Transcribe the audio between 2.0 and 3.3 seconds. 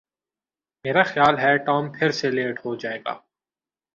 سے لیٹ ہو جائے گا